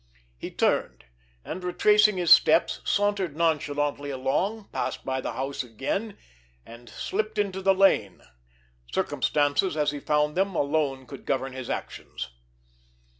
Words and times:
He 0.35 0.49
turned, 0.49 1.05
and 1.45 1.63
retracing 1.63 2.17
his 2.17 2.31
steps, 2.31 2.79
sauntered 2.83 3.35
nonchalantly 3.35 4.09
along, 4.09 4.69
passed 4.71 5.05
by 5.05 5.21
the 5.21 5.33
house 5.33 5.61
again—and 5.61 6.89
slipped 6.89 7.37
into 7.37 7.61
the 7.61 7.75
lane. 7.75 8.23
Circumstances, 8.91 9.77
as 9.77 9.91
he 9.91 9.99
found 9.99 10.35
them, 10.35 10.55
alone 10.55 11.05
could 11.05 11.23
govern 11.23 11.53
his 11.53 11.69
actions. 11.69 12.29